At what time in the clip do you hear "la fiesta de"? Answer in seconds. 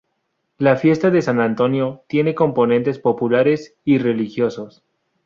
0.57-1.21